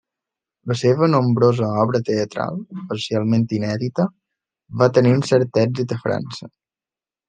La 0.69 0.77
seva 0.79 1.09
nombrosa 1.15 1.67
obra 1.83 2.01
teatral, 2.09 2.59
parcialment 2.95 3.47
inèdita, 3.61 4.09
va 4.83 4.93
tenir 4.99 5.17
un 5.21 5.27
cert 5.33 5.65
èxit 5.69 5.99
a 6.01 6.05
França. 6.07 6.55